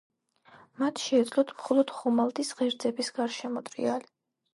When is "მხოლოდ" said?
1.59-1.93